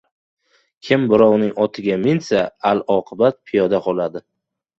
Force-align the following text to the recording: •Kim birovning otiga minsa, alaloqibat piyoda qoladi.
•Kim 0.87 1.03
birovning 1.11 1.51
otiga 1.65 1.99
minsa, 2.07 2.41
alaloqibat 2.71 3.39
piyoda 3.51 3.83
qoladi. 3.91 4.25